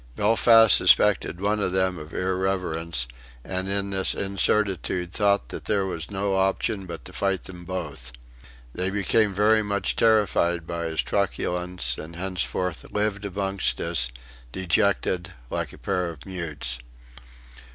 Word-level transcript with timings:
Belfast 0.15 0.75
suspected 0.75 1.39
one 1.39 1.59
of 1.59 1.73
them 1.73 1.99
of 1.99 2.11
irreverence, 2.11 3.05
and 3.43 3.69
in 3.69 3.91
this 3.91 4.15
incertitude 4.15 5.13
thought 5.13 5.49
that 5.49 5.65
there 5.65 5.85
was 5.85 6.09
no 6.09 6.37
option 6.37 6.87
but 6.87 7.05
to 7.05 7.13
fight 7.13 7.43
them 7.43 7.65
both. 7.65 8.11
They 8.73 8.89
became 8.89 9.31
very 9.31 9.61
much 9.61 9.95
terrified 9.95 10.65
by 10.65 10.85
his 10.85 11.03
truculence, 11.03 11.99
and 11.99 12.15
henceforth 12.15 12.91
lived 12.91 13.25
amongst 13.25 13.79
us, 13.79 14.09
dejected, 14.51 15.33
like 15.51 15.71
a 15.71 15.77
pair 15.77 16.09
of 16.09 16.25
mutes. 16.25 16.79